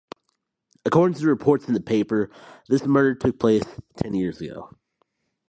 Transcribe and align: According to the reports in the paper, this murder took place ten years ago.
According 0.83 1.13
to 1.13 1.21
the 1.21 1.27
reports 1.27 1.67
in 1.67 1.75
the 1.75 1.79
paper, 1.79 2.31
this 2.67 2.87
murder 2.87 3.13
took 3.13 3.37
place 3.39 3.61
ten 3.97 4.15
years 4.15 4.41
ago. 4.41 4.75